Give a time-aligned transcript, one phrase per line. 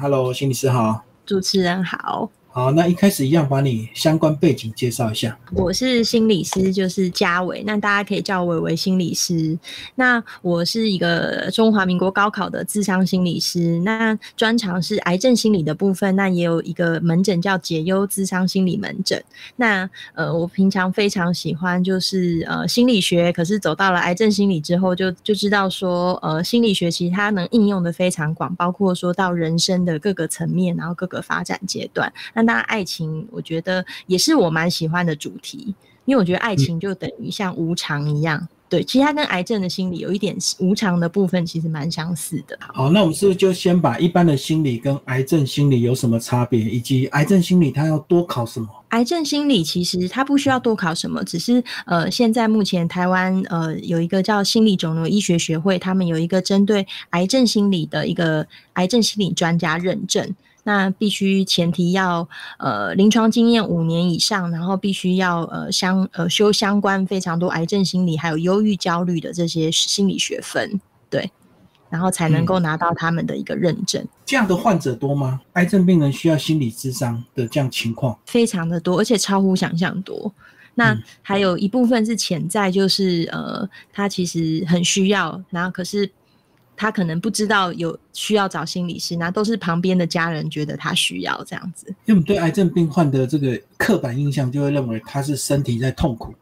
[0.00, 2.30] Hello，心理师好，主持人好。
[2.58, 5.38] 好，那一开始一样，把你相关背景介绍一下。
[5.52, 9.56] 我是心理师，就是嘉伟，那大家可以叫我为心理师。
[9.94, 19.22] 那我是一个中华民国高考的智商心理师，那专长是癌症心理的部分，那也有一个门诊叫解忧智商心理门诊。
[19.54, 32.12] 那呃，我平常非常喜欢就是呃心理学，可是走到了癌症心理之后，就就知道说呃心理学其实它能应用的非常广，包括说到人生的各个层面，然后各个发展阶段。
[32.34, 35.74] 那那爱情，我觉得也是我蛮喜欢的主题，
[36.06, 42.58] 因为我觉得爱情就等于像无常一样，对，其实它跟癌症的心理有一点无常的部分，其实蛮相似的。
[42.72, 48.66] 好，那我们是不是就先把一般的心理跟癌症心理有什么差别，以及癌症心理它要多考什么？
[48.88, 60.34] 癌症心理其实它不需要多考什么，只是呃，现在目前台湾呃有一个叫心理肿瘤医学学会，他们有一个针对癌症心理的一个癌症心理专家认证。
[60.68, 71.30] 那必须前提要呃临床经验五年以上，然后必须要呃相呃修相关非常多癌症心理还有忧郁焦虑的这些心理学分，对，
[71.88, 74.06] 然后才能够拿到他们的一个认证。
[74.26, 75.40] 这样的患者多吗？
[75.54, 80.30] 癌症病人需要心理智商的这样情况非常的多，而且超乎想象多。
[80.74, 86.10] 那还有一部分是潜在，就是呃他其实很需要，然后可是。
[86.78, 91.88] 他可能不知道有需要找心理师，那都是旁边的家人觉得他需要这样子。
[92.06, 96.32] 因为我们对癌症病患的这个刻板印象，就会认为他是身体在痛苦，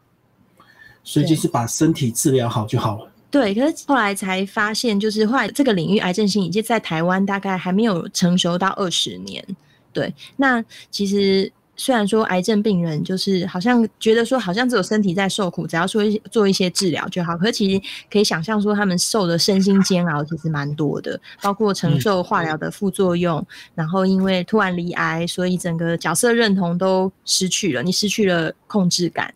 [1.03, 3.11] 所以就是把身体治疗好就好了。
[3.31, 9.43] 对，可是后来才发现，就是后来这个领域癌症心理，就在台湾大概还没有成熟到二十年。
[9.91, 11.51] 对，那其实。
[11.79, 17.79] 虽然说癌症病人就是好像觉得说好像只有身体在受苦，只要说做一些治疗就好，可是其实
[18.11, 29.31] 可以想象说他们受的身心煎熬其实蛮多的，包括承受化疗的副作用，然后因为突然离癌，所以整个角色认同都失去了，你失去了控制感，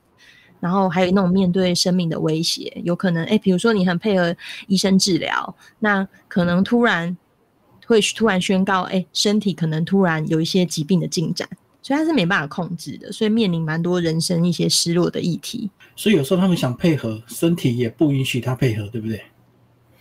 [0.59, 7.15] 然后还有那种面对生命的威胁，有可能哎，比如说你很配合医生治疗，那可能突然
[7.85, 11.47] 会突然宣告哎，身体可能突然有一些疾病的进展。
[11.81, 15.69] 所以他是没办法控制的，所以面临蛮多人生一些失落的议题。
[15.95, 19.21] 所以有时候他们想配合，身体也不允许他配合，对不对？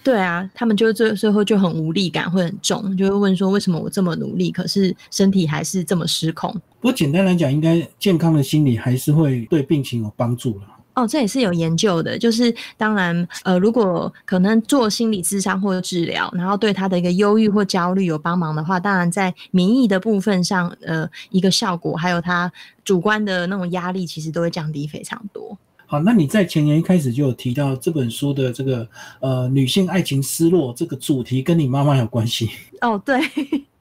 [0.02, 6.50] 对啊，他们就最最后就很无力感会很重，就会问说：为什么我这么努力，可是身体还是这么失控？
[6.80, 10.66] 不过简单来讲，应该健康的心理还是会对病情有帮助了。
[10.94, 22.52] 哦，这也是有研究的，就是当然，呃，如果可能做心理咨商或者治疗，然后对他的一个忧郁或焦虑有帮忙的话，当然在免疫的部分上，呃，一个效果，还有他
[22.84, 25.56] 主观的那种压力，其实都会降低非常多。
[25.86, 28.86] 好，那你在前年一开始就有提到这本书的这个
[29.20, 32.50] 呃女性爱情失落这个主题，跟你妈妈有关系？
[32.80, 33.20] 哦，对。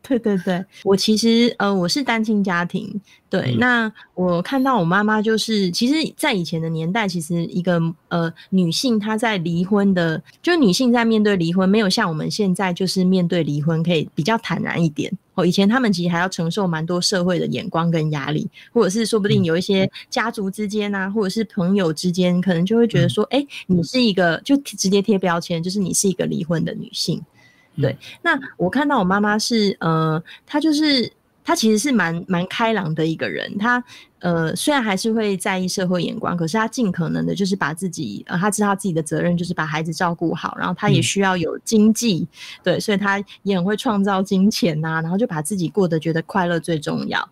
[0.10, 3.00] 对对对，我其实呃我是单亲家庭，
[3.30, 15.46] 对，那我看到我妈妈就是，其实，在以前的年代，其实一个呃女性她在离婚的，就女性在面对离婚，没有像我们现在就是面对离婚可以比较坦然一点哦。
[15.46, 27.24] 以前他们其实还要承受蛮多社会的眼光跟压力，或者是说不定有一些家族之间啊，或者是朋友之间，可能就会觉得说，哎，你是一个就直接贴标签，就是你是一个离婚的女性。
[27.82, 31.12] 对，那我看到我妈妈是，呃，她就是
[31.44, 33.84] 她其实是蛮蛮开朗的一个人，她
[34.20, 42.28] 呃虽然还是会在意社会眼光，可是她尽可能的就是把自己，呃，她知道自己的责任就是把孩子照顾好，然后她也需要有经济，
[42.64, 47.28] 对，所以她也很会创造金钱呐，然后就把自己过得觉得快乐最重要，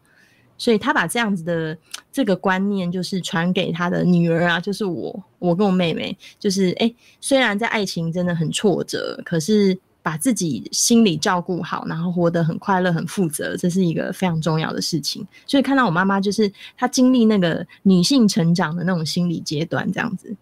[0.57, 1.77] 所以她把这样子的
[2.11, 9.77] 这个观念就是传给她的女儿啊，就是我，我跟我妹妹，就是哎，虽然在爱情真的很挫折，可是。
[10.07, 15.27] 把自己心理照顾好，然后活得很快乐、很负责，这是一个非常重要的事情。
[15.45, 20.33] 所以看到我妈妈，就是她经历那个女性成长的那种心理阶段，这样子。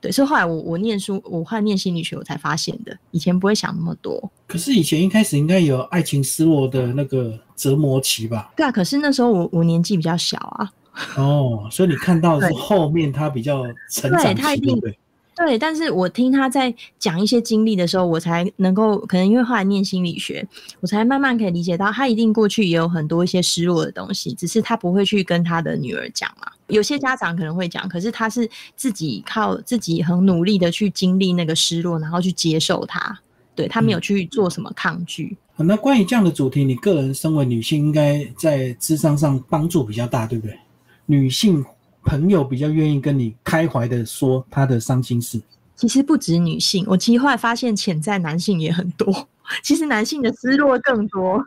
[0.00, 4.30] 对，所以后来我我念书，我后来念心理学，我才发现的，以前不会想那么多。
[4.46, 8.52] 可是以前一开始应该有爱情失落的那个折磨期吧？
[8.56, 10.70] 对啊，可是那时候我我年纪比较小啊。
[11.16, 14.96] 哦，所以你看到 是后面他比较成长期，对？
[15.38, 20.44] 对，但是我听他在讲一些经历的时候，我才能够可能因为后来念心理学，
[20.80, 26.50] 我才慢慢可以理解到，他一定过去也有很多一些失落的东西，只是他不会去跟他的女儿讲嘛。
[26.66, 33.20] 有些家长可能会讲，可是他是自己靠自己很努力的去经历那个失落，然后去接受它。
[33.54, 35.36] 对他没有去做什么抗拒。
[35.56, 40.58] 那关于这样的主题，你个人身为女性，应该在智商上帮助比较大，对不对？
[41.06, 41.64] 女性。
[42.08, 45.38] 朋友比较愿意跟你开怀的说他的伤心事。
[45.76, 49.28] 其实不止女性，我其实后来发现潜在男性也很多。
[49.62, 51.44] 其实男性的失落更多。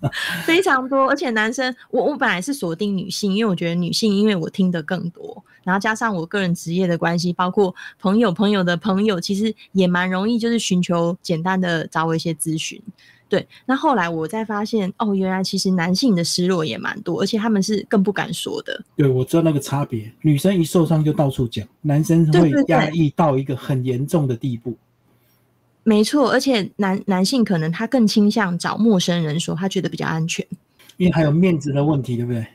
[0.44, 12.80] 非常多，而且男生，我我本来是锁定女性，因为我觉得女性，因为我听得更多，然后加上我个人职业的关系，包括朋友朋友的朋友，其实也蛮容易，就是寻求简单的找我一些咨询。
[13.32, 18.78] 对，那后来我再发现，哦，原来其实男性的失落也蛮多，而且他们是更不敢说的。
[18.94, 24.76] 对，我知道那个差别，女生一受伤就到处讲，男生会压抑到一个很严重的地步。
[25.82, 30.46] 没错，而且男男性可能他更倾向找陌生人说，他觉得比较安全，
[30.98, 32.46] 因为还有面子的问题，对不对？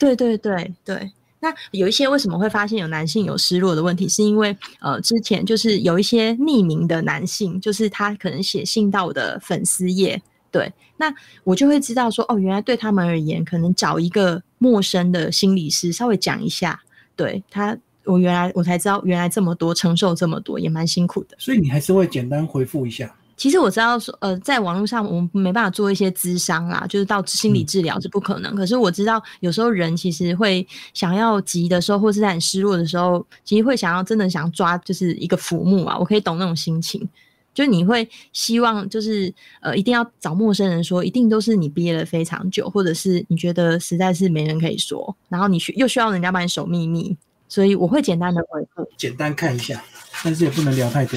[0.00, 1.12] 对对对对。
[1.40, 10.20] 那有一些为什么会发现有男性有失落的问题，是因为呃之前就是有一些匿名的男性，就是他可能写信到我的粉丝页，
[10.50, 11.14] 对，那
[11.44, 16.80] 我就会知道说哦，原来对他们而言，可能找一个陌生的心理师稍微讲一下，
[17.14, 23.14] 对他，我原来我才知道原来这么多承受这么多也蛮辛苦的，所以你还是会简单回复一下。
[23.38, 28.54] 其实我知道说，呃，在网络上我们没办法做一些咨商啦，就是到心理治疗是不可能。
[28.56, 35.96] 可是我知道有时候人其实会想要急的时候，或是在很失落的时候，其实会想要真的想抓就是一个浮木啊。
[35.96, 37.08] 我可以懂那种心情，
[37.54, 47.16] 就是你会希望就是呃一定要找陌生人说，一定都是你憋了非常久，或者是你觉得实在是没人可以说，然后你需又需要人家帮你守秘密，
[47.48, 49.80] 所以我会简单的回复，简单看一下，
[50.24, 51.16] 但是也不能聊太多。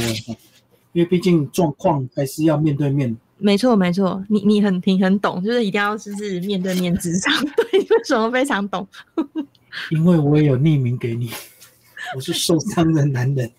[0.93, 3.15] 因为毕竟状况还是要面对面。
[3.38, 7.33] 没错，没错，你你很挺很懂，就是一定要就是面对面智商。
[7.71, 8.88] 对，为什么非常懂？
[9.89, 11.31] 因为我也有匿名给你，
[12.15, 13.51] 我是受伤的男人。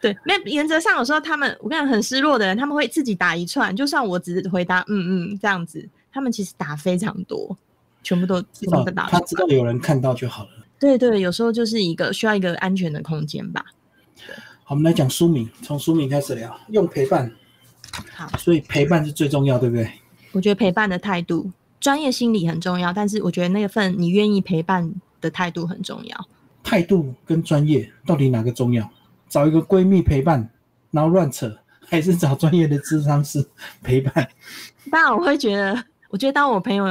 [0.00, 7.54] 对，那原则上有时候他们，我跟你讲，很失落的人，他们会自己打一串，就算我只回答嗯嗯这样子，他们其实打非常多，
[8.02, 10.50] 全部都知道他知道有人看到就好了。
[10.78, 13.62] 对对，有时候就是一个需要一个安全的空间吧。
[14.70, 16.56] 我们来讲书名，从书名开始聊。
[16.68, 17.28] 用陪伴，
[18.14, 19.90] 好，所以陪伴是最重要，对不对？
[20.30, 21.50] 我觉得陪伴的态度，
[21.80, 26.28] 专业心理很重要，但是我觉得那份你愿意陪伴的态度很重要。
[26.62, 28.88] 态度跟专业到底哪个重要？
[29.28, 30.48] 找一个闺蜜陪伴，
[30.92, 31.52] 然后乱扯，
[31.88, 33.44] 还是找专业的智商师
[33.82, 34.28] 陪伴？
[34.88, 36.86] 当然，我会觉得，我觉得当我朋友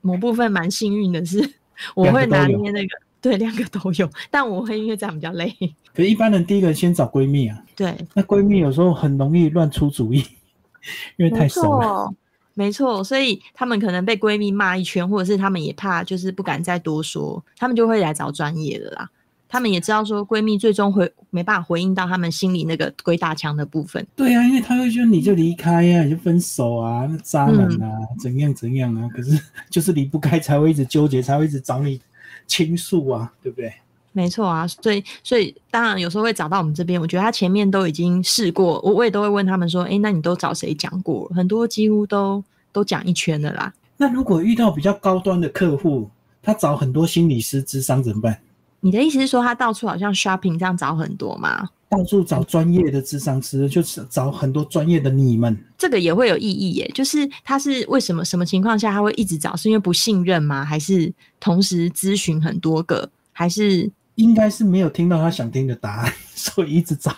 [0.00, 1.46] 某部分蛮幸运的是，
[1.94, 2.88] 我会拿捏那个。
[3.20, 5.52] 对，两个都有，但我会因为这样比较累。
[5.98, 7.60] 可一般人第一个先找闺蜜啊。
[7.74, 10.24] 对，那闺蜜有时候很容易乱出主意，
[11.18, 12.08] 因为太熟了。
[12.54, 19.10] 没错，所以他们可能被闺蜜骂一圈，或者是他们也怕，就是不敢再多说，他们就会来找专业的啦。
[19.48, 24.06] 他们也知道说闺蜜最终回没办法回应到他们心里那个鬼打墙的部分。
[24.14, 27.90] 对啊，因为他会说你就离开呀，你就分手啊，那渣男啊，
[28.20, 29.36] 怎样怎样啊，可是
[29.68, 32.00] 就是离不开，才会一直纠结，才会一直找你。
[32.46, 33.72] 倾诉啊，对不对？
[34.18, 37.00] 没错啊，所以所以当然有时候会找到我们这边。
[37.00, 42.42] 我觉得他前面都已经试过，我我也都会问他们说：“哎，那你都找谁讲过？”很多几乎都
[42.72, 43.72] 都讲一圈的啦。
[43.96, 46.10] 那如果遇到比较高端的客户，
[46.42, 48.40] 他找很多心理师咨商怎么办？
[48.80, 51.68] 你的意思是说他到处好像 shopping 这样找很多吗？
[51.88, 56.90] 到处找专业的智商师，就是找很多专业的你们，这个也会有意义耶。
[56.92, 59.54] 就是他是为什么什么情况下他会一直找？
[59.54, 60.64] 是因为不信任吗？
[60.64, 63.08] 还是同时咨询很多个？
[63.32, 63.88] 还是
[64.18, 67.14] 应该是没有听到他想听的答案， 所以一直找。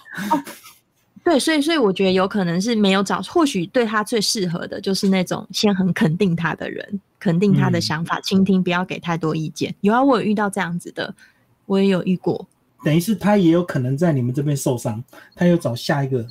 [1.24, 9.74] 对，所以所以我觉得有可能是没有找，或许对他最适合的就是那种先很肯定他的人，肯定他的想法，倾听，不要给太多意见。
[9.80, 11.14] 有啊，我有遇到这样子的，
[11.66, 12.46] 我也有遇过。
[12.84, 15.02] 等于是他也有可能在你们这边受伤，
[15.34, 16.26] 他又找下一个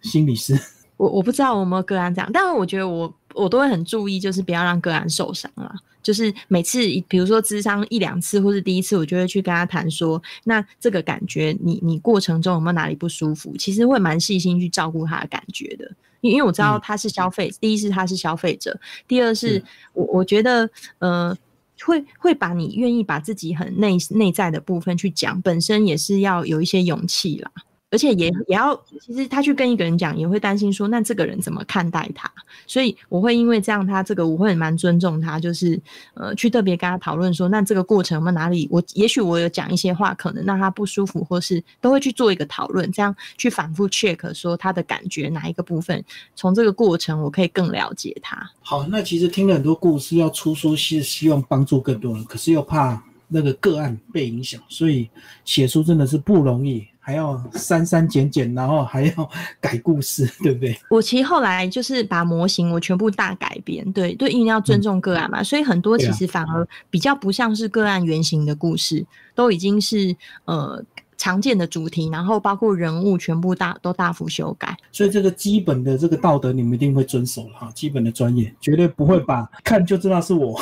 [0.00, 0.58] 心理师。
[0.96, 5.74] 我我不知道有没有个案这样，但是我觉得我我都会很注意，就是不要让个案受伤啊。
[6.02, 13.56] 就是每次比如说咨商一两次，或是第一次，我就会去跟他谈说，那这个感觉你你过程中有没有哪里不舒服？
[13.56, 15.90] 其实会蛮细心去照顾他的感觉的，
[16.20, 20.68] 因因为我知道他是消费，第一是他是消费者，第二是我我觉得
[20.98, 21.36] 呃。
[21.84, 27.50] 会会把你愿意把自己很内内在的部分去讲，本身也是要有一些勇气啦。
[27.92, 32.28] 而且也也要，其实他去跟一个人讲，也会担心说，那这个人怎么看待他？
[32.66, 35.78] 所以我会因为这样，他这个我会蛮尊重他，就是
[36.14, 46.02] 呃，去特别跟他讨论说，那这个过程我们哪里，我也许我有讲一些话，可能让他不舒服，或是都会去做一个讨论，这样去反复 check 说他的感觉哪一个部分，
[46.34, 48.50] 从这个过程我可以更了解他。
[48.62, 55.10] 好，那其实听了很多故事，要出书是希望帮助更多人，可是又怕那个个案被影响，所以
[55.44, 56.86] 写书真的是不容易。
[57.04, 59.30] 还要删删减减，然后还要
[59.60, 60.78] 改故事， 对不对？
[60.88, 69.04] 我其实后来就是把模型我全部大改编，对对，因为要尊重个案嘛，所以很多其实反而比较不像是个案原型的故事，
[69.34, 70.80] 都已经是呃
[71.18, 74.76] 常见的主题，然后包括人物全部大都大幅修改。
[74.92, 77.72] 所以这个基本的这个道德，你们一定会遵守了哈。
[77.74, 80.60] 基本的专业，绝对不会把看就知道是我。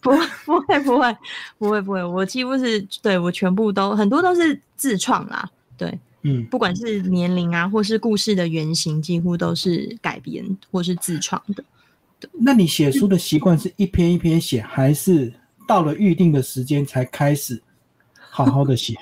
[0.00, 0.10] 不
[0.44, 1.16] 不会不会
[1.58, 5.48] 不会不会，我几乎是对我全部都很多都是自创啦。
[5.76, 11.64] 对，嗯，不管是年龄啊，或是故事的原型，几乎都是改编或是自创的。
[12.32, 15.32] 那你写书的习惯是一篇一篇写，还是
[15.66, 17.60] 到了预定的时间才开始
[18.30, 18.94] 好好的写？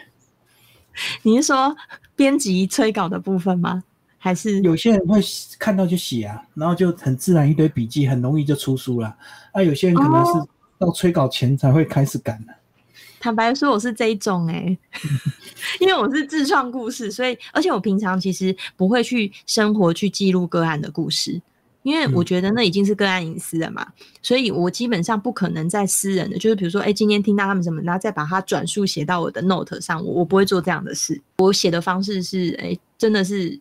[1.23, 1.77] 你是说
[2.17, 3.85] 编辑催稿的部分吗？
[4.23, 5.19] 还是有些人会
[5.59, 9.17] 看到就写啊，然后就很自然一堆笔记，很容易就出书了。
[9.53, 10.33] 啊，有些人可能是
[10.79, 12.53] 到催稿前才会开始赶的。
[13.19, 14.77] 坦白说，我是这一种哎，
[15.81, 21.41] 因为我是自创故事，所以而且我平常其实不会去生活去记录个案的故事。
[21.83, 23.87] 因为我觉得那已经是个案隐私了嘛，
[24.21, 31.19] 所以我基本上不可能在私人的，就是比如说，哎，今天听到他们什么，然后再把它转述写到我的 note 上，我我不会做这样的事。
[31.39, 33.59] 我写的方式是，哎，真的是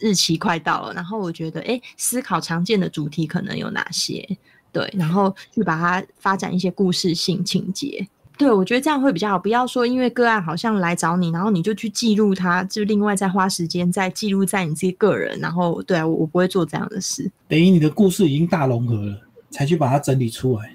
[0.00, 4.26] 日期快到了，然后我觉得，哎，思考常见的主题可能有哪些，
[4.72, 8.08] 对，然后去把它发展一些故事性情节。
[8.38, 9.38] 对，我觉得这样会比较好。
[9.38, 15.38] 不要说因为个案好像来找你，然后你就去记录它，就另外再花时间再记录在你自己个人。
[15.40, 17.30] 然后，对啊，我我不会做这样的事。
[17.46, 20.74] 等于你的故事已经大融合了，才去把它整理出来。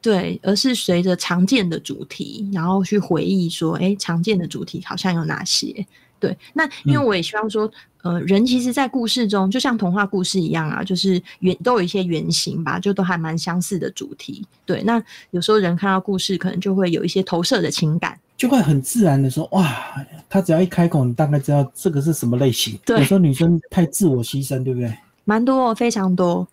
[0.00, 5.86] 对，而是随着常见的主题，然后去回忆说，哎，常见的主题好像有哪些？
[6.18, 7.70] 对，那因为我也希望说。
[8.02, 14.46] 呃，人其实，在故事中就像童话故事一样啊，就是原都有一些原型吧，就都还蛮相似的主题。
[14.64, 15.02] 对，那
[15.32, 19.66] 有时候人看到故事，可能就会有一些投射的情感，就会很自然的说，哇，
[20.28, 22.78] 他只要一开口，你大概知道这个是什么类型。
[22.86, 24.96] 对，有时候女生太自我牺牲，对不对？
[25.24, 26.46] 蛮多，非常多。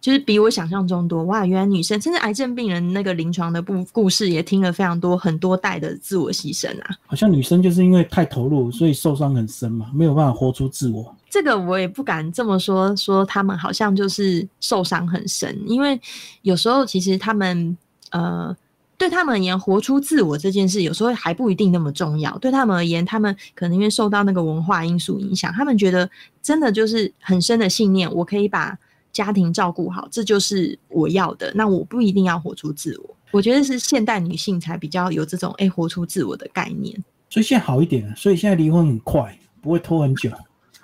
[0.00, 1.44] 就是比我想象中多哇！
[1.44, 6.90] 原来女生甚至癌症病人那个临床的故故事也听了非常多，很多代的自我牺牲啊。
[7.06, 11.12] 好像女生就是因为太投入，所以受伤很深嘛，没有办法活出自我。
[11.28, 16.00] 这个我也不敢这么说，说他们好像就是受伤很深，因为
[16.42, 17.76] 有时候其实他们
[18.10, 18.56] 呃，
[18.96, 22.38] 对他们而言，活出自我这件事有时候还不一定那么重要。
[22.38, 26.08] 对他们而言，他们可能因为受到那个文化因素影响，他们觉得
[26.40, 28.78] 真的就是很深的信念，我可以把。
[29.16, 31.50] 家庭照顾好，这就是我要的。
[31.54, 36.94] 那我不一定要活出自我，我觉得是现代女性才比较有这种哎活出自我的概念。
[37.30, 40.30] 所以现在好一点了，所以现在离婚很快，不会拖很久。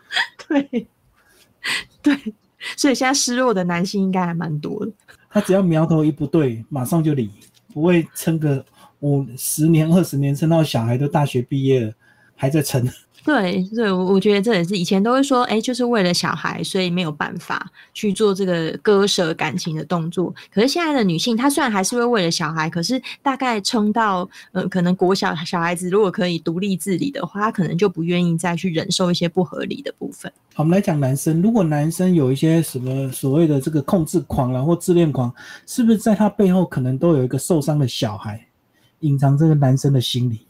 [0.48, 0.86] 对，
[2.00, 2.34] 对，
[2.74, 4.90] 所以现在失落的男性应该还蛮多的。
[5.28, 7.30] 他只要苗头一不对，马上就离，
[7.74, 8.64] 不会撑个
[9.00, 11.92] 五十年、二十年，撑到小孩都大学毕业了
[12.34, 12.88] 还在撑。
[13.24, 20.34] 对对，我我觉得这也是以前都会说，哎，就是为了小孩，所以没有办法去做这个割舍感情的动作。
[20.52, 30.32] 可是现在的女性，她虽然还是会为了小孩，可是大概撑到，呃，可能国小小孩子如果可以独立自理的话，她可能就不愿意再去忍受一些不合理的部分。
[30.54, 35.32] 好，我们来讲男生，如果男生有一些什么所谓的这个控制狂然，或自恋狂，
[35.64, 38.48] 是不是在他背后可能都有一个受伤的小孩，
[38.98, 40.44] 隐藏这个男生的心理？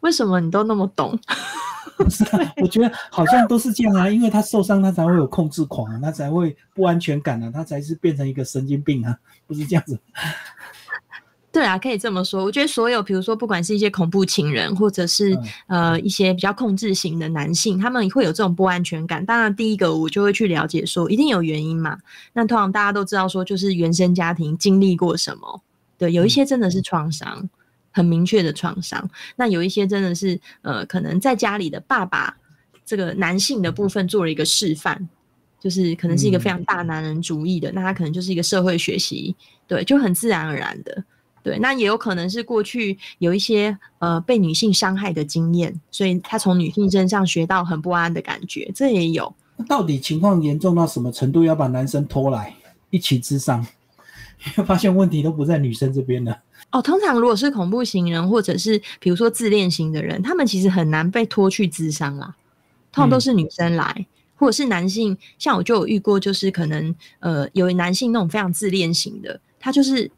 [0.00, 1.18] 为什么你都那么懂？
[1.96, 2.24] 不是，
[2.62, 9.98] 我觉得好像都是这样啊，因为他受伤，他才会有控制狂啊，他才会不安全感啊，他才是变成一个神经病啊，不是这样子。
[11.52, 12.44] 对啊，可以这么说。
[12.44, 19.26] 我觉得所有，比如说，不管是一些恐怖情人，或者是呃一些比较控制型的男性，他们会有这种不安全感。
[19.26, 21.98] 当然，第一个我就会去了解说，一定有原因嘛。
[22.34, 25.60] 那通常大家都知道说，就是原生家庭经历过什么，
[25.98, 27.48] 对，有一些真的是创伤。
[27.90, 32.36] 很明确的创伤，那有一些真的是，呃，可能在家里的爸爸
[32.84, 35.08] 这个男性的部分做了一个示范，
[35.60, 39.34] 就是可能是一个非常大男人主义的，那他可能就是一个社会学习，
[39.66, 41.04] 对，就很自然而然的，
[41.42, 49.34] 对，那也有可能是过去有一些呃被女性伤害的经验，所以他从女性身上学到很不安的感觉，这也有。
[49.68, 52.54] 到底情况严重到什么程度，要把男生拖来
[52.88, 53.66] 一起治伤？
[54.64, 56.38] 发现问题都不在女生这边了。
[56.72, 62.34] 哦，通常如果是恐怖型人，或者是比如说自恋型的人，他们其实很难被拖去智商啦。
[62.92, 65.16] 通常都是女生来，或者是男性。
[65.38, 70.10] 像我就有遇过，就是可能呃，有男性那种非常自恋型的，他就是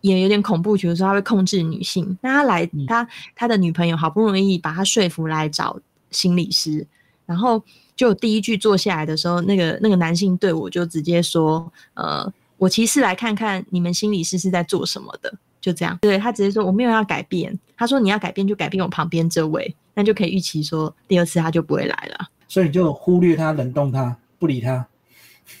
[0.00, 2.18] 也有点恐怖，比如说他会控制女性。
[2.20, 5.78] 那他来，他他的女朋友好不容易把他说服来找
[6.10, 6.84] 心理师，
[7.26, 7.62] 然后
[7.94, 15.32] 就第一句坐下来的时候，那个那个男性对我就直接说：“呃，我其实来看看你们心理师是在做什么的。”
[15.62, 17.58] 就这样，对他直接说我没有要改变。
[17.76, 22.28] 他说你要改变就改变我旁边这位，那就可以预期说第二次他就不会来了。
[22.48, 24.86] 所以你就忽略他，冷冻他，不理他。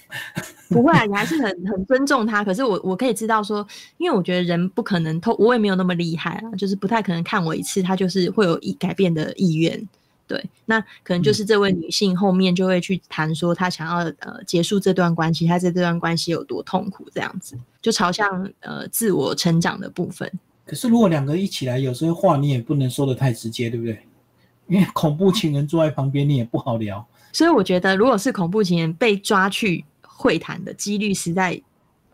[0.68, 2.42] 不会啊，你还是很很尊重他。
[2.44, 3.66] 可是我我可以知道说，
[3.98, 9.88] 因为我觉得人不可能偷，我也没有那么厉害啊，就是不太可能看我一次，他就是会有意改变的意愿。
[10.26, 20.30] 对，那可能就是这位女性后面就会去谈说，她想要呃结束这段关系，她在这段关系有多痛苦，这样子就朝向呃自我成长的部分。
[20.64, 24.00] 可是如果两个一起来，有时候话你也不能说的太直接，对不对？
[24.68, 27.04] 因为恐怖情人坐在旁边，你也不好聊。
[27.32, 31.60] 所以我觉得，如果是恐怖情人被抓去会谈的几率实在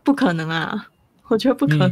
[0.03, 0.87] 不可能啊！
[1.27, 1.91] 我觉得不可能，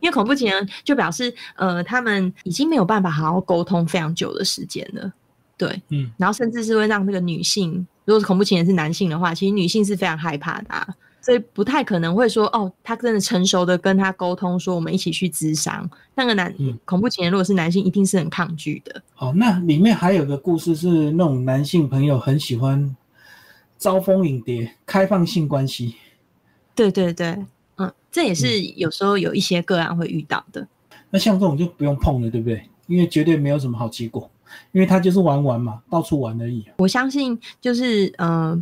[0.00, 5.10] 因为恐怖情人就表示呃，他们已经没有办法好好沟通非常久的时间了。
[5.58, 15.90] 对，嗯，然后甚至是会让那个女性，如果是恐怖情人是男性的话，其实女性是非常害怕的，所以不太可能会说，哦，他真的成熟的跟他沟通，说我们一起去咨商。
[16.14, 19.02] 那个男恐怖情人如果是男性，一定是很抗拒的。
[19.14, 22.96] 好，那里面还有个故事是那种男性朋友很喜欢
[23.76, 25.96] 招蜂引蝶、开放性关系。
[26.74, 27.36] 对对对，
[27.76, 30.66] 嗯，这也是有时候有一些个案会遇到的。
[31.10, 32.62] 那像这种就不用碰了，对不对？
[32.86, 34.30] 因为绝对没有什么好结果。
[34.72, 36.64] 因为他就是玩玩嘛，到处玩而已。
[36.78, 38.60] 我相信，就是呃，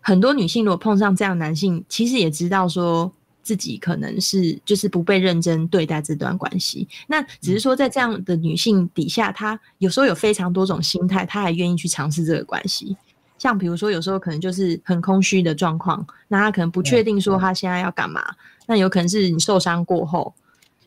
[0.00, 3.10] 很多女性如果碰上这样男性，其实也知道说
[3.42, 6.86] 自己可能是就是不被认真对待这段关系。
[7.06, 12.96] 那只是说，在这样的女性底下，她有时候有非常多种心态，她还愿意去尝试这个关系。
[13.38, 18.22] 像比如说，有时候可能就是很空虚的状况，那她可能不确定说她现在要干嘛。
[18.66, 20.32] 那有可能是你受伤过后。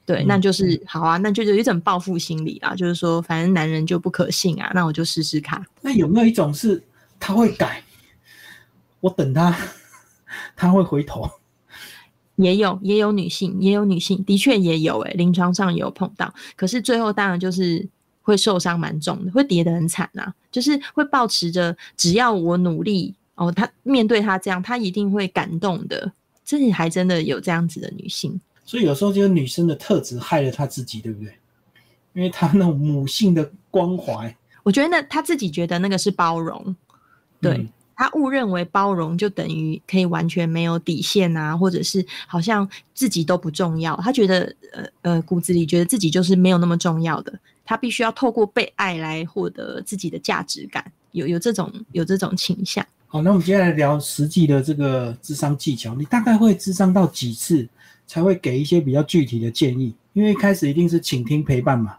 [0.06, 5.66] 对，那就是好啊，那就有一种报复心理啊，就是说，反正男人就不可信啊，那我就试试看。
[5.82, 6.84] 那有没有一种是
[7.20, 7.84] 他会改？
[9.00, 9.58] 我等他，
[10.56, 11.30] 他会回头。
[12.36, 16.34] 也有，也有女性，也有女性，的确也有，哎，临床上有碰到。
[16.56, 17.88] 可是最后当然就是
[18.22, 26.12] 会受伤蛮重的，会跌得很惨啊，就是会保持着只要我努力哦，他面对他这样，他一定会感动的。
[26.44, 28.40] 这里还真的有这样子的女性。
[28.66, 31.32] 所以有时候就是女生的特质害了她自己，对不对？
[32.14, 36.76] 因为她那种母性的关怀，我觉得那她自己觉得那个是包容，
[37.40, 43.96] 对她误认为包容就等于可以完全没有底线啊，或者是好像自己都不重要。
[43.98, 52.86] 她觉得呃呃骨子里觉得自己就是没有那么重要的，她必须要透过被爱来获得自己的价值感，有有这种有这种倾向。
[53.08, 57.68] 好，那我们接下来聊实际的这个智商技巧，你大概会智商到几次？
[58.08, 61.96] 才会给一些比较具体的建议，因为一开始一定是倾听陪伴嘛，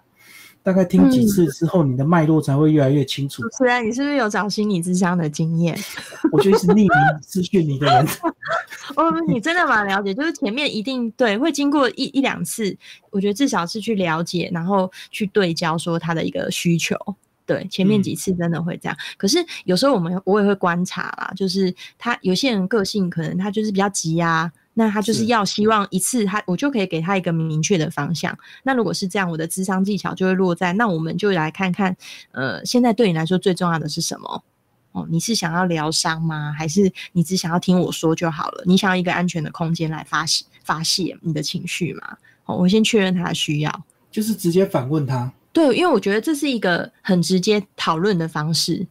[0.63, 3.43] 大概听几次之后，你的脉络才会越来越清楚。
[3.43, 5.79] 主持人，你是不是有找心理咨商的经验？
[6.33, 6.91] 我觉得是匿名
[7.23, 8.07] 咨询你的人。
[8.97, 12.77] 哦，你真的蛮了解，就是前面一定对会经过一一两次，
[13.11, 16.97] 我觉得至少是去了解，然后去对焦说他的一个需求。
[17.45, 24.51] 对，前面几次真的会这样，可是有时候我们我也会观察啦，就是他有些人个性可能他就是比较急啊。
[24.79, 28.39] 那他就是要希望一次他我就可以给他一个明确的方向。
[28.63, 31.97] 那如果是这样，我的智商技巧就会落在那我们就来看看，
[32.33, 34.45] 呃，现在对你来说最重要的是什么？
[34.93, 36.53] 哦，你是想要疗伤吗？
[36.53, 38.63] 还是你只想要听我说就好了？
[38.67, 42.17] 你想要一个安全的空间来发泄发泄你的情绪吗？
[42.45, 45.33] 哦，我先确认他的需要，就是直接反问他。
[45.53, 48.87] 对，因为我觉得这是一个很直接讨论的方式。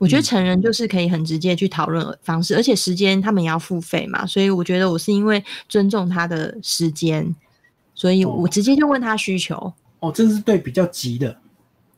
[0.00, 7.36] 我觉得成人就是可以很直接去讨论方式，而且时间他们也要付费嘛，所以我觉得我是因为尊重他的时间，
[7.94, 9.72] 所以我直接就问他需求。
[9.98, 11.36] 哦，这是对比较急的，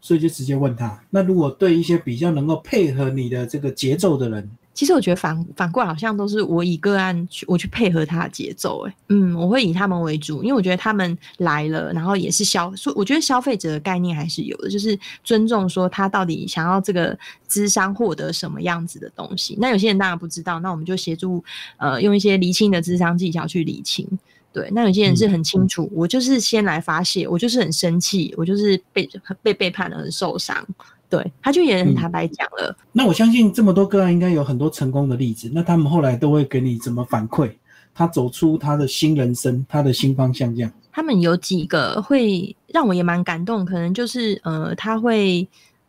[0.01, 1.01] 所以就直接问他。
[1.11, 4.51] 那如果对一些比较能够配合你的这个节奏的人。
[4.75, 19.57] 其实我觉得反反过来好像都是我以个案去我去配合他的节奏，哎，嗯，我会以他们为主，因为我觉得他们来了，然后也是消，所以我觉得消费者的概念还是有的，就是尊重说他到底想要这个智商获得什么样子的东西。
[19.61, 21.45] 那有些人当然不知道，那我们就协助
[21.77, 24.09] 呃用一些厘清的智商技巧去厘清。
[24.55, 29.09] 对，那有些人是很清楚，我就是先来发泄，我就是很生气，我就是被
[29.43, 30.67] 被背叛了，很受伤。
[31.13, 32.75] 对，他就也很坦白讲了。
[32.91, 35.51] 那我相信这么多个案应该有很多成功的例子。
[35.53, 37.53] 那他们后来都会给你怎么反馈？
[37.93, 40.73] 他走出他的新人生，他的新方向这样。
[40.91, 45.47] 他们有几个会让我也蛮感动，可能就是呃，他会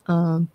[0.07, 0.45] 呃，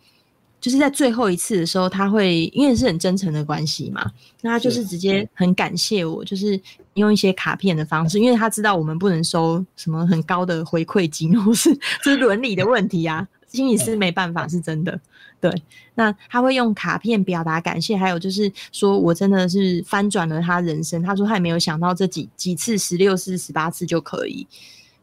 [0.61, 6.61] 就是在最后一次的时候，他会因为是很真诚的关系嘛，那他就是直接很感谢我，就是
[6.93, 13.27] 用一些卡片的方式，因为他知道我们不能收什么很高的回馈金，或是这是伦理的问题啊。
[13.49, 15.01] 心理师没办法，是真的。
[15.41, 15.51] 对，
[15.95, 21.01] 那他会用卡片表达感谢，还有就是说我真的是翻转了他人生。
[21.03, 24.47] 他说他也没有想到这几几次十六次、十八次就可以。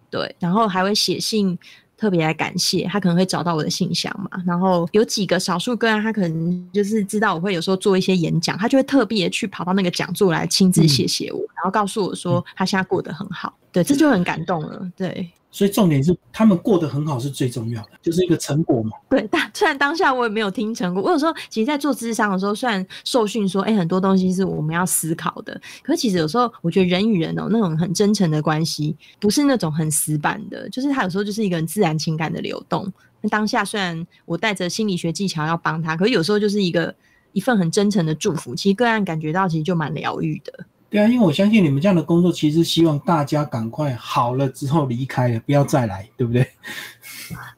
[0.09, 1.57] 对，然后还会写信
[1.97, 4.43] 特别来感谢，他可能会找到我的信箱嘛。
[4.45, 13.57] 然后有几个少数个案，他可能就是知道我会有时候做一些演讲，他就会特别去跑到那个讲座来亲自谢谢我，然后告诉我说他现在过得很好。
[13.71, 14.91] 对，这就很感动了。
[14.97, 15.31] 对。
[15.55, 18.91] 所以重点是他们过得很好是最重要的，就是一个成果嘛。
[19.09, 32.91] 对，但虽然当下我也没有听成果，我有时候其实，在做智商的时候，虽然受训说，哎，很多东西是我们要思考的，可是其实有时候我觉得人与人哦，那种很真诚的关系，不是那种很死板的，就是他有时候就是一个很自然情感的流动。
[33.21, 36.93] 那当下虽然我带着心理学技巧要帮他，可是有时候就是一个
[37.31, 40.65] 一份很真诚的祝福，其实个案感觉到其实就蛮疗愈的。
[40.89, 46.47] 对啊，因为我相信你们这样的工作，其实希望大家赶快好了之后离开了，不要再来， 对不对？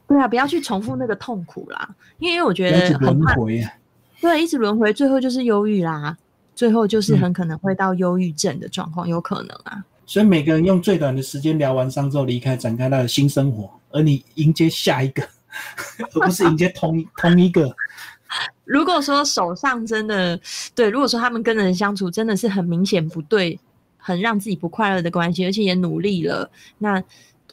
[0.08, 1.88] 对啊，不要去重复那个痛苦啦。
[2.18, 3.72] 因为我觉得轮回啊，
[4.20, 6.16] 对，一直轮回，最后就是忧郁啦，
[6.54, 9.84] 最后就是很可能会到忧郁症的状况，有可能啊。
[10.06, 15.22] 所以每个人用最短的时间疗完伤之后离开，展开他的新生活，而你迎接下一个，
[16.14, 17.70] 而不是迎接同同一个。
[18.68, 20.38] 如果说手上真的
[20.74, 23.58] 对，如果说他们跟人相处真的是很明显不对，
[23.96, 27.02] 很让自己不快乐的关系，而且也努力了，那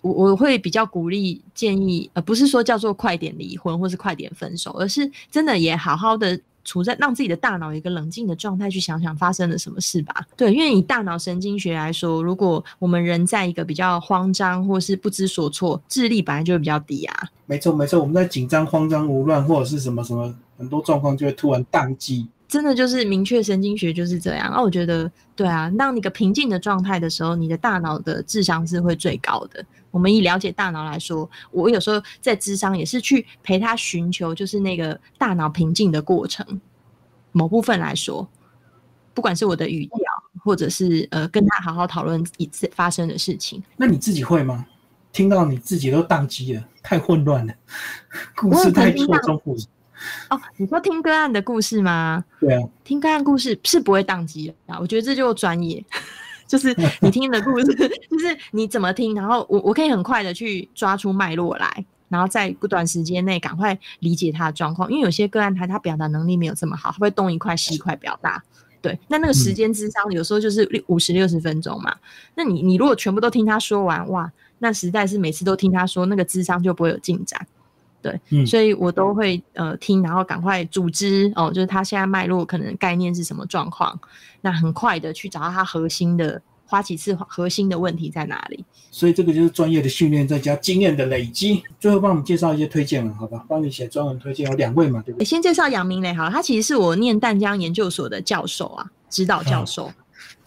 [0.02, 6.40] 我我会比较鼓励建议，呃，不是说叫做快点离婚或是快点分手，而是真的也好好的。
[6.68, 10.26] 处在让自己的大脑一个冷静的状态去想想发生了什么事吧。
[10.36, 17.30] 对，因为以大脑神经学来说，如果我们人在一个比较慌张或是不知所措，智力本来就会比较低啊。
[17.46, 22.28] 没错没错，我们在紧张、慌张、无乱或者是什么什么很多状况就会突然宕机。
[22.48, 24.52] 真的就是明确神经学就是这样。
[24.52, 29.66] 那我觉得对啊，当你个平静的状态的时候，你的大脑的智商是会最高的。
[29.90, 36.62] 我们以了解大脑来说，我有时候在智商也是去陪他寻求，就是那个大脑平静的过程。
[37.32, 38.26] 某部分来说，
[39.14, 39.98] 不管是我的语调，
[40.44, 44.66] 或者是呃跟他好好讨论一次发生的事情，那你自己会吗？
[45.12, 47.54] 听到你自己都宕机了，太混乱了，
[48.36, 49.68] 故事太错综复杂。
[50.30, 52.24] 哦，你说听个案的故事吗？
[52.40, 54.80] 对啊，听个案故事是不会宕机的啊。
[54.80, 55.84] 我觉得这就专业。
[56.48, 64.88] 就是你听的故事， 就是你怎么听，然后我我可以很快的去抓出脉络来，然后在不短时间内赶快理解他的状况。
[64.92, 68.44] 因为有些个案他他表达能力没有这么好，他会东一块西一块表达。
[68.80, 71.96] 对，那那个时间智商有时候就是六五十六十分钟嘛。
[72.36, 77.48] 那你你如果全部都听他说完，哇，那实在是每次都听他说，那个智商就不会有进展。
[78.06, 84.00] 对，所以我都会呃听，然后赶快组织哦，就是他现在脉络可能概念是什么状况，
[84.42, 88.64] 那很快的去找到他核心的，花几次核心的问题在哪里。
[88.92, 91.64] 所以这个就是专业的训练，再加经验的累积。
[91.80, 93.44] 最后帮我们介绍一些推荐了，好吧？
[93.48, 95.26] 帮你写专文推荐有两位嘛，对不对？
[95.26, 99.92] 先介绍杨明磊，好，他其实是我念淡江研究所的教授啊，指导教授。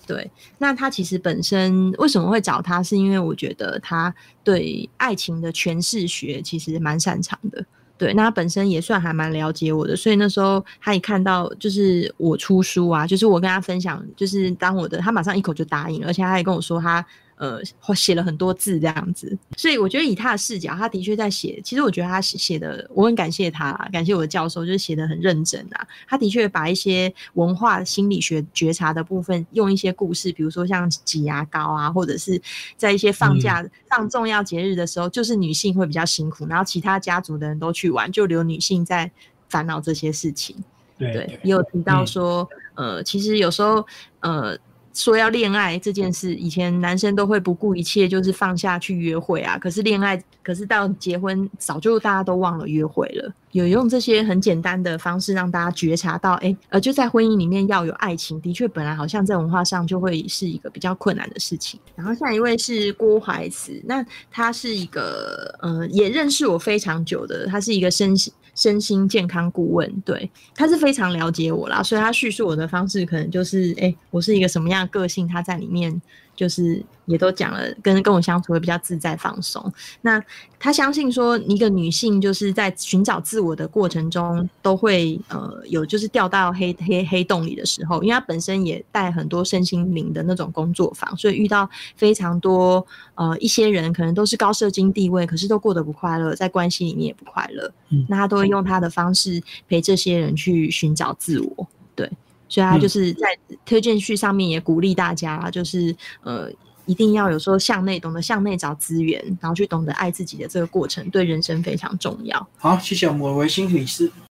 [0.08, 2.82] 对，那他其实本身为什么会找他？
[2.82, 7.62] 是因为我觉得他对爱情的诠释学其实蛮擅长的。
[7.98, 17.04] 对，那他本身也算还蛮了解我的，所以那时候他一看到就是我出书啊，就是我跟他分享，就是当我的，他马上一口就答应了，而且他还跟我说他。
[17.38, 17.62] 呃，
[17.94, 21.60] 写了很多字这样子，所以我觉得以他的视角，他的确在写。
[21.62, 25.86] 其实我觉得他写写的，我很感谢他，感谢我的教授，就是写的很认真啊。
[26.08, 32.42] 他的确把一些文化心理学觉察的部分，用一些故事，比如说像挤牙膏啊，或者是
[32.76, 39.08] 在一些放假放重要节日的时候，就是女性会比较辛苦，然后其他家族的人都去玩，就留女性在
[39.48, 40.56] 烦恼这些事情。
[40.98, 43.86] 对，也有提到说，呃，其实有时候，
[44.18, 44.58] 呃。
[44.98, 49.56] 说要恋爱这件事，以前男生都会不顾一切，就是放下去约会啊。
[49.56, 53.32] 可是恋爱，可是到结婚，早就大家都忘了约会了。
[53.52, 61.78] 有用这些很简单的方式让大家觉察到，哎，呃，就在婚姻里面要有爱情，的确本来好像在文化上就会是一个比较困难的事情。
[61.94, 68.32] 然后下一位是郭怀慈，那他是一个，呃，也认识我非常久的，他是一个身心。
[68.58, 76.02] 身心健康顾问，对，他是非常了解我啦，所以他叙述我的方式可能就是，哎，我是一个什么样的个性，他在里面。
[76.38, 79.60] 就是也都讲了，跟跟我相处会比较自在放松。
[80.02, 80.22] 那
[80.56, 97.68] 他相信说，一个女性就是在寻找自我的过程中，都会呃有就是掉到黑黑黑洞里的时候，因为他本身也带很多身心灵的那种工作坊，所以遇到非常多呃一些人，可能都是高社经地位，可是都过得不快乐，在关系里面也不快乐。
[97.88, 101.66] 嗯，那他都会用他的方式陪这些人去寻找自我。
[101.96, 102.08] 对。
[102.48, 103.26] 所以他就是在
[103.64, 106.50] 推荐序上面也鼓励大家，就是呃，
[106.86, 112.48] 一定要有时候向内，懂得向内找资源，然后去懂得爱自己的这个过程，对人生非常重要。
[112.56, 114.10] 好，谢谢我们维新女士。